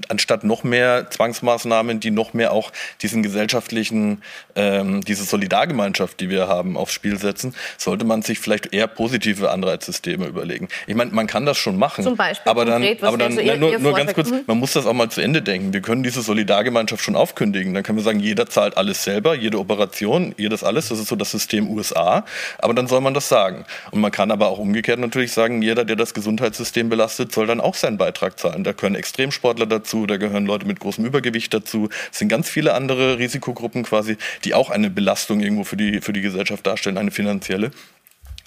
[0.10, 2.72] anstatt noch mehr Zwangsmaßnahmen, die noch mehr auch
[3.02, 4.22] diesen gesellschaftlichen,
[4.56, 9.50] ähm, diese Solidargemeinschaft, die wir haben, aufs Spiel setzen, sollte man sich vielleicht eher positive
[9.52, 10.68] Anreizsysteme überlegen.
[10.86, 12.04] Ich meine, man kann das schon machen.
[12.04, 14.42] Zum Beispiel aber dann, konkret, aber dann so ihr, nur, ihr nur ganz kurz, mhm.
[14.46, 15.74] man muss das auch mal zu Ende denken.
[15.74, 17.74] Wir können diese Solidargemeinschaft schon aufkündigen.
[17.74, 20.90] Dann können wir sagen, jeder zahlt alles selber, jede Operation, jedes alles.
[20.90, 22.26] Das ist so das System USA.
[22.60, 23.66] Aber dann soll man das sagen.
[23.92, 27.60] Und man kann aber auch umgekehrt natürlich sagen, jeder, der das Gesundheitssystem belastet, soll dann
[27.60, 28.64] auch seinen Beitrag zahlen.
[28.64, 31.90] Da können Extremsportler dazu, da gehören Leute mit großem Übergewicht dazu.
[32.12, 36.14] Es sind ganz viele andere Risikogruppen quasi, die auch eine Belastung irgendwo für die, für
[36.14, 37.72] die Gesellschaft darstellen, eine finanzielle.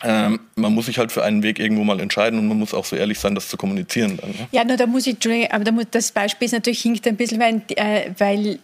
[0.04, 2.84] Ähm, man muss sich halt für einen Weg irgendwo mal entscheiden und man muss auch
[2.84, 4.16] so ehrlich sein, das zu kommunizieren.
[4.16, 4.48] Dann, ne?
[4.52, 5.16] Ja, nur da muss ich,
[5.52, 8.60] aber da muss, das Beispiel ist natürlich hinkt ein bisschen, weil, äh, weil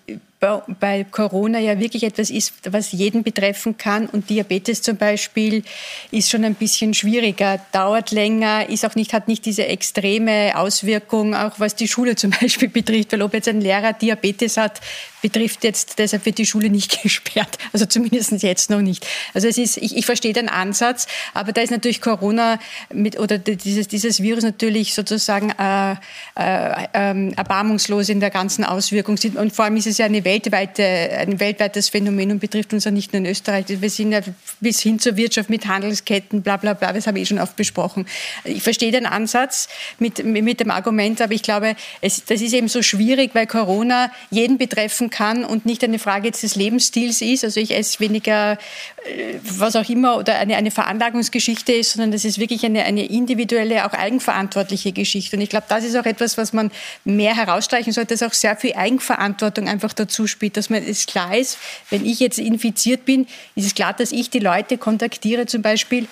[0.81, 4.07] bei Corona ja wirklich etwas ist, was jeden betreffen kann.
[4.07, 5.63] Und Diabetes zum Beispiel
[6.11, 11.35] ist schon ein bisschen schwieriger, dauert länger, ist auch nicht, hat nicht diese extreme Auswirkung,
[11.35, 13.13] auch was die Schule zum Beispiel betrifft.
[13.13, 14.81] Weil ob jetzt ein Lehrer Diabetes hat,
[15.25, 17.57] betrifft jetzt, deshalb wird die Schule nicht gesperrt.
[17.73, 19.07] Also zumindest jetzt noch nicht.
[19.33, 22.59] Also es ist, ich, ich verstehe den Ansatz, aber da ist natürlich Corona
[22.93, 25.93] mit, oder dieses, dieses Virus natürlich sozusagen äh,
[26.39, 29.17] äh, äh, erbarmungslos in der ganzen Auswirkung.
[29.37, 32.90] Und vor allem ist es ja eine weltweite, ein weltweites Phänomen und betrifft uns ja
[32.90, 33.66] nicht nur in Österreich.
[33.68, 34.20] Wir sind ja
[34.61, 37.57] bis hin zur Wirtschaft mit Handelsketten, bla bla bla, das habe ich eh schon oft
[37.57, 38.07] besprochen.
[38.44, 39.68] Ich verstehe den Ansatz
[39.99, 44.11] mit, mit dem Argument, aber ich glaube, es, das ist eben so schwierig, weil Corona
[44.31, 47.44] jeden betreffen kann und nicht eine Frage jetzt des Lebensstils ist.
[47.44, 52.25] Also ich esse weniger, äh, was auch immer, oder eine, eine Veranlagungsgeschichte ist, sondern das
[52.25, 55.37] ist wirklich eine, eine individuelle, auch eigenverantwortliche Geschichte.
[55.37, 56.70] Und ich glaube, das ist auch etwas, was man
[57.05, 61.37] mehr herausstreichen sollte, dass auch sehr viel Eigenverantwortung einfach dazu spielt, dass man es klar
[61.37, 61.59] ist,
[61.90, 66.09] wenn ich jetzt infiziert bin, ist es klar, dass ich die Leute kontaktiere, zum Beispiel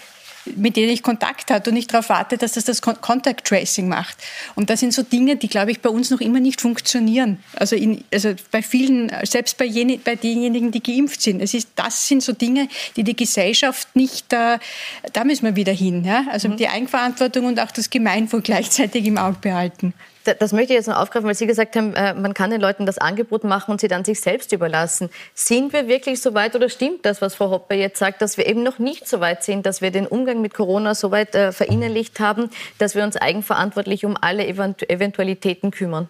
[0.56, 4.16] mit denen ich Kontakt hatte und nicht darauf warte, dass das das Contact Tracing macht.
[4.54, 7.38] Und das sind so Dinge, die, glaube ich, bei uns noch immer nicht funktionieren.
[7.54, 11.40] Also, in, also bei vielen, selbst bei, jene, bei denjenigen, die geimpft sind.
[11.40, 14.58] Es ist, das sind so Dinge, die die Gesellschaft nicht, äh,
[15.12, 16.04] da müssen wir wieder hin.
[16.04, 16.26] Ja?
[16.30, 16.56] Also mhm.
[16.56, 19.94] die Eigenverantwortung und auch das Gemeinwohl gleichzeitig im Auge behalten.
[20.24, 22.86] Das möchte ich jetzt noch aufgreifen, weil Sie gesagt haben, äh, man kann den Leuten
[22.86, 25.10] das Angebot machen und sie dann sich selbst überlassen.
[25.34, 28.46] Sind wir wirklich so weit oder stimmt das, was Frau Hoppe jetzt sagt, dass wir
[28.46, 31.52] eben noch nicht so weit sind, dass wir den Umgang mit Corona so weit äh,
[31.52, 36.06] verinnerlicht haben, dass wir uns eigenverantwortlich um alle Eventualitäten kümmern?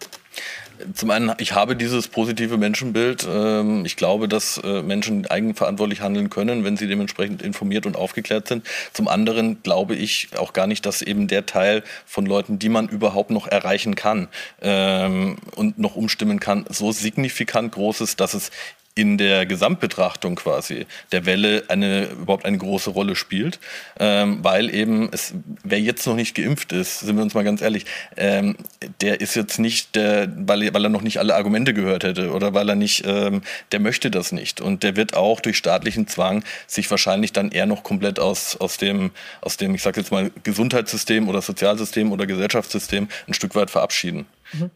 [0.93, 3.27] Zum einen, ich habe dieses positive Menschenbild.
[3.29, 8.47] Ähm, ich glaube, dass äh, Menschen eigenverantwortlich handeln können, wenn sie dementsprechend informiert und aufgeklärt
[8.47, 8.65] sind.
[8.93, 12.87] Zum anderen glaube ich auch gar nicht, dass eben der Teil von Leuten, die man
[12.87, 14.27] überhaupt noch erreichen kann
[14.61, 18.51] ähm, und noch umstimmen kann, so signifikant groß ist, dass es
[18.95, 23.59] in der Gesamtbetrachtung quasi der Welle eine überhaupt eine große Rolle spielt,
[23.99, 27.61] ähm, weil eben es, wer jetzt noch nicht geimpft ist, sind wir uns mal ganz
[27.61, 27.85] ehrlich,
[28.17, 28.55] ähm,
[29.01, 32.53] der ist jetzt nicht, der, weil, weil er noch nicht alle Argumente gehört hätte oder
[32.53, 36.43] weil er nicht, ähm, der möchte das nicht und der wird auch durch staatlichen Zwang
[36.67, 40.29] sich wahrscheinlich dann eher noch komplett aus aus dem aus dem ich sage jetzt mal
[40.43, 44.27] Gesundheitssystem oder Sozialsystem oder Gesellschaftssystem ein Stück weit verabschieden.
[44.53, 44.71] Mhm.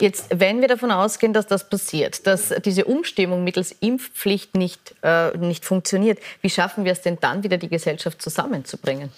[0.00, 5.36] Jetzt, wenn wir davon ausgehen, dass das passiert, dass diese Umstimmung mittels Impfpflicht nicht, äh,
[5.38, 9.10] nicht funktioniert, wie schaffen wir es denn dann wieder, die Gesellschaft zusammenzubringen?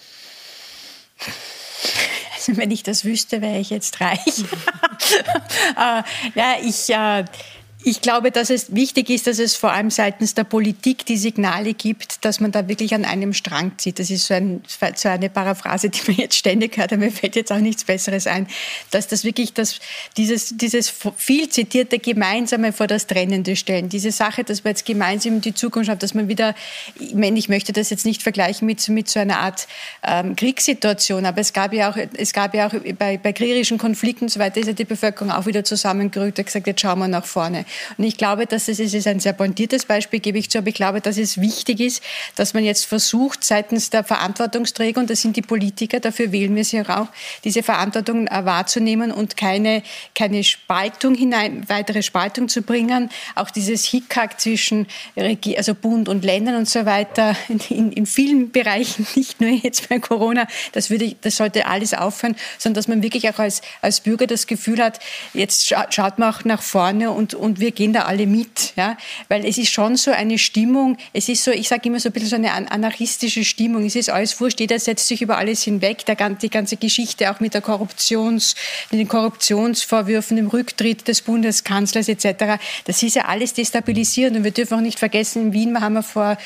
[2.34, 4.18] Also wenn ich das wüsste, wäre ich jetzt reich.
[5.76, 6.02] äh,
[6.34, 7.24] ja, ich, äh,
[7.86, 11.74] ich glaube, dass es wichtig ist, dass es vor allem seitens der Politik die Signale
[11.74, 13.98] gibt, dass man da wirklich an einem Strang zieht.
[13.98, 14.62] Das ist so, ein,
[14.96, 18.26] so eine Paraphrase, die man jetzt ständig hört, aber mir fällt jetzt auch nichts Besseres
[18.26, 18.46] ein,
[18.90, 19.80] dass das wirklich das,
[20.16, 23.90] dieses, dieses viel zitierte Gemeinsame vor das Trennende stellen.
[23.90, 26.54] Diese Sache, dass wir jetzt gemeinsam in die Zukunft schauen, dass man wieder,
[26.98, 29.68] ich, meine, ich möchte das jetzt nicht vergleichen mit, mit so einer Art
[30.02, 34.24] ähm, Kriegssituation, aber es gab ja auch, es gab ja auch bei, bei kriegerischen Konflikten
[34.24, 37.08] und so weiter, ist ja die Bevölkerung auch wieder zusammengerückt und gesagt, jetzt schauen wir
[37.08, 37.66] nach vorne.
[37.98, 40.68] Und ich glaube, dass es, es ist ein sehr pointiertes Beispiel, gebe ich zu, aber
[40.68, 42.02] ich glaube, dass es wichtig ist,
[42.36, 46.64] dass man jetzt versucht, seitens der Verantwortungsträger, und das sind die Politiker, dafür wählen wir
[46.64, 47.08] sie auch,
[47.44, 49.82] diese Verantwortung äh, wahrzunehmen und keine,
[50.14, 53.10] keine Spaltung hinein, weitere Spaltung zu bringen.
[53.34, 57.36] Auch dieses Hickhack zwischen also Bund und Ländern und so weiter
[57.68, 62.36] in, in vielen Bereichen, nicht nur jetzt bei Corona, das, würde das sollte alles aufhören,
[62.58, 65.00] sondern dass man wirklich auch als, als Bürger das Gefühl hat,
[65.32, 68.96] jetzt schaut man auch nach vorne und, und wir gehen da alle mit, ja,
[69.28, 72.12] weil es ist schon so eine Stimmung, es ist so, ich sage immer so ein
[72.12, 76.04] bisschen so eine anarchistische Stimmung, es ist alles wurscht, jeder setzt sich über alles hinweg,
[76.04, 78.54] der, die ganze Geschichte auch mit der Korruptions,
[78.90, 84.50] mit den Korruptionsvorwürfen, dem Rücktritt des Bundeskanzlers etc., das ist ja alles destabilisierend und wir
[84.50, 86.36] dürfen auch nicht vergessen, in Wien haben wir vor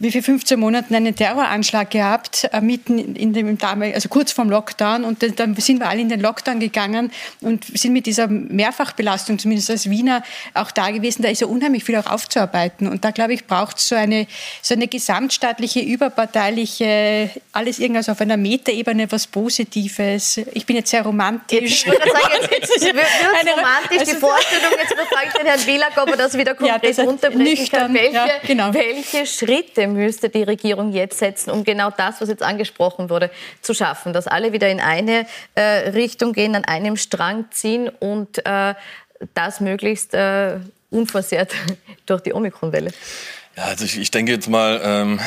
[0.00, 5.04] wie für 15 Monaten einen Terroranschlag gehabt, äh, mitten in dem also kurz vorm Lockdown.
[5.04, 9.70] Und dann sind wir alle in den Lockdown gegangen und sind mit dieser Mehrfachbelastung, zumindest
[9.70, 10.22] als Wiener,
[10.54, 11.22] auch da gewesen.
[11.22, 12.88] Da ist ja unheimlich viel auch aufzuarbeiten.
[12.88, 14.26] Und da, glaube ich, braucht es so eine,
[14.62, 20.40] so eine gesamtstaatliche, überparteiliche, alles irgendwas auf einer Metaebene, was Positives.
[20.54, 21.60] Ich bin jetzt sehr romantisch.
[21.60, 24.72] Jetzt, ich würde sagen, jetzt, jetzt wird romantisch also, die Vorstellung.
[24.78, 27.94] Jetzt frage ich den Herrn Wielak, ob er das wieder konkret ja, unterbrechen nüchtern, kann.
[27.94, 28.72] Welche, ja, genau.
[28.72, 33.30] welche Schritte müsste die Regierung jetzt setzen, um genau das, was jetzt angesprochen wurde,
[33.62, 38.44] zu schaffen, dass alle wieder in eine äh, Richtung gehen, an einem Strang ziehen und
[38.46, 38.74] äh,
[39.34, 40.58] das möglichst äh,
[40.90, 41.52] unversehrt
[42.06, 42.90] durch die Omikronwelle?
[43.56, 45.20] Ja, also ich, ich denke jetzt mal, ähm,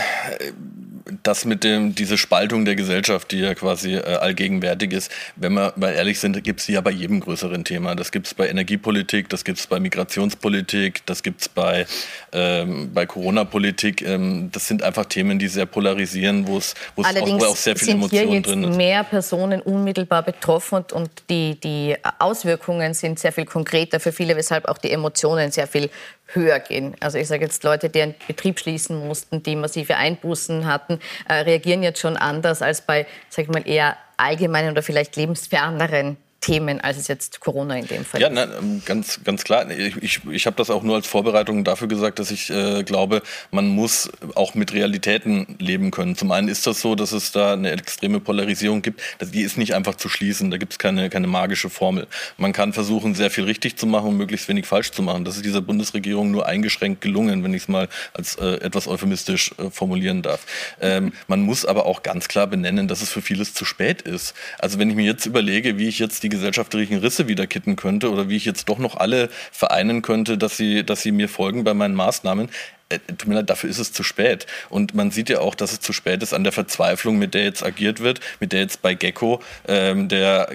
[1.24, 5.74] das mit dem, diese Spaltung der Gesellschaft, die ja quasi äh, allgegenwärtig ist, wenn wir
[5.76, 7.96] mal ehrlich sind, gibt es die ja bei jedem größeren Thema.
[7.96, 11.86] Das gibt es bei Energiepolitik, das gibt es bei Migrationspolitik, das gibt es bei,
[12.32, 14.02] ähm, bei Corona-Politik.
[14.02, 18.28] Ähm, das sind einfach Themen, die sehr polarisieren, wo es auch, auch, sehr viel Emotion
[18.28, 18.78] hier jetzt drin ist.
[18.78, 24.38] mehr Personen unmittelbar betroffen und, und die, die Auswirkungen sind sehr viel konkreter für viele,
[24.38, 25.90] weshalb auch die Emotionen sehr viel
[26.34, 26.96] höher gehen.
[27.00, 31.34] Also ich sage jetzt Leute, die einen Betrieb schließen mussten, die massive Einbußen hatten, äh,
[31.34, 36.82] reagieren jetzt schon anders als bei, sag ich mal, eher allgemeinen oder vielleicht lebensferneren Themen,
[36.82, 38.36] als es jetzt Corona in dem Fall ja, ist.
[38.36, 38.48] Ja,
[38.86, 39.70] ganz, ganz klar.
[39.72, 43.22] Ich, ich, ich habe das auch nur als Vorbereitung dafür gesagt, dass ich äh, glaube,
[43.52, 46.18] man muss auch mit Realitäten leben können.
[46.18, 49.02] Zum einen ist das so, dass es da eine extreme Polarisierung gibt.
[49.22, 50.52] Die ist nicht einfach zu schließen.
[50.52, 52.08] Da gibt es keine, keine magische Formel.
[52.36, 55.24] Man kann versuchen, sehr viel richtig zu machen und möglichst wenig falsch zu machen.
[55.24, 59.56] Das ist dieser Bundesregierung nur eingeschränkt gelungen, wenn ich es mal als äh, etwas euphemistisch
[59.60, 60.46] äh, formulieren darf.
[60.82, 64.34] Ähm, man muss aber auch ganz klar benennen, dass es für vieles zu spät ist.
[64.60, 68.12] Also wenn ich mir jetzt überlege, wie ich jetzt die gesellschaftlichen Risse wieder kitten könnte
[68.12, 71.64] oder wie ich jetzt doch noch alle vereinen könnte, dass sie, dass sie mir folgen
[71.64, 72.50] bei meinen Maßnahmen.
[72.90, 74.46] Äh, tut mir leid, dafür ist es zu spät.
[74.70, 77.44] Und man sieht ja auch, dass es zu spät ist an der Verzweiflung, mit der
[77.44, 80.50] jetzt agiert wird, mit der jetzt bei Gecko ähm, der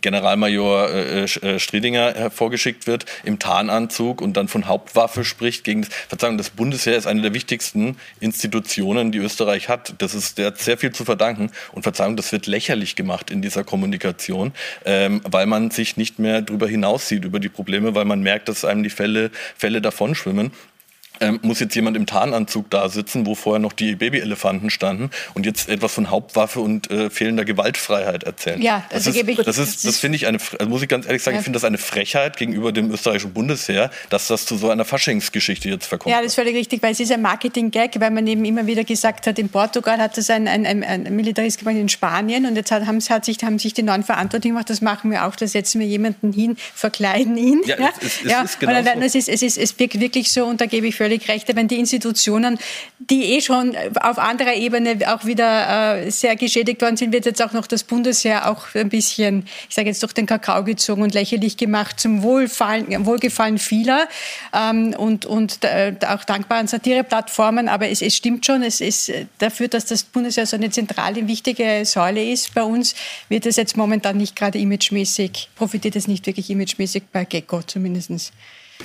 [0.00, 5.90] Generalmajor äh, äh, Striedinger hervorgeschickt wird im Tarnanzug und dann von Hauptwaffe spricht gegen das,
[6.08, 9.94] Verzeihung, das Bundesheer ist eine der wichtigsten Institutionen, die Österreich hat.
[9.98, 13.42] Das ist, der hat sehr viel zu verdanken und Verzeihung, das wird lächerlich gemacht in
[13.42, 14.52] dieser Kommunikation,
[14.84, 18.64] ähm, weil man sich nicht mehr darüber hinaussieht über die Probleme, weil man merkt, dass
[18.64, 20.52] einem die Fälle, Fälle davonschwimmen.
[21.20, 25.46] Ähm, muss jetzt jemand im Tarnanzug da sitzen, wo vorher noch die Babyelefanten standen und
[25.46, 28.60] jetzt etwas von Hauptwaffe und äh, fehlender Gewaltfrei erzählen.
[28.60, 31.06] Ja, das, das ist, ich, das ist, das finde ich eine, also muss ich ganz
[31.06, 31.40] ehrlich sagen, ja.
[31.40, 35.68] ich finde das eine Frechheit gegenüber dem österreichischen Bundesheer, dass das zu so einer Faschingsgeschichte
[35.68, 36.12] jetzt verkommt.
[36.12, 38.84] Ja, das ist völlig richtig, weil es ist ein Marketing-Gag, weil man eben immer wieder
[38.84, 42.56] gesagt hat, in Portugal hat es ein, ein, ein, ein Militarist gemacht, in Spanien und
[42.56, 45.36] jetzt hat, haben, hat sich, haben sich die neuen Verantwortlichen gemacht, das machen wir auch,
[45.36, 47.62] da setzen wir jemanden hin, verkleiden ihn.
[47.66, 47.90] Ja, ja.
[48.00, 48.42] Es, es, ja.
[48.42, 48.90] ist genau so.
[49.00, 51.68] es, ist, es, ist, es wirkt wirklich so und da gebe ich völlig recht, wenn
[51.68, 52.58] die Institutionen,
[52.98, 57.42] die eh schon auf anderer Ebene auch wieder äh, sehr geschädigt worden sind, wird jetzt
[57.42, 61.14] auch noch das Bundesheer auch ein bisschen, ich sage jetzt durch den Kakao gezogen und
[61.14, 64.08] lächerlich gemacht zum Wohlfallen, Wohlgefallen vieler
[64.54, 67.68] ähm, und, und äh, auch dankbaren Satireplattformen.
[67.68, 71.84] Aber es, es stimmt schon, es ist dafür, dass das Bundesheer so eine zentrale, wichtige
[71.84, 72.94] Säule ist bei uns,
[73.28, 78.32] wird es jetzt momentan nicht gerade imagemäßig, profitiert es nicht wirklich imagemäßig bei Gecko zumindest.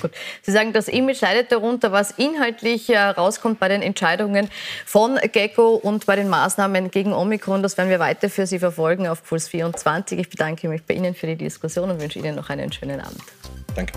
[0.00, 0.10] Gut.
[0.42, 4.48] Sie sagen, das Image leidet darunter, was inhaltlich äh, rauskommt bei den Entscheidungen
[4.84, 7.62] von Gecko und bei den Maßnahmen gegen Omikron.
[7.62, 10.18] Das werden wir weiter für Sie verfolgen auf Puls 24.
[10.18, 13.22] Ich bedanke mich bei Ihnen für die Diskussion und wünsche Ihnen noch einen schönen Abend.
[13.74, 13.92] Danke.